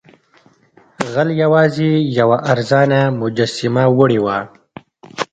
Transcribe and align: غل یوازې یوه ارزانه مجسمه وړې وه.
غل 1.13 1.29
یوازې 1.43 1.91
یوه 2.19 2.37
ارزانه 2.51 2.99
مجسمه 3.21 3.83
وړې 3.97 4.19
وه. 4.25 4.37